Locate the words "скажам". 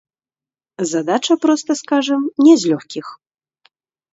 1.81-2.21